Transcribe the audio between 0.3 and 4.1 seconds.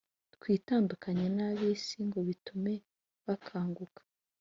Twitandukanye n'ab'isi, Ngo bitume bakanguka,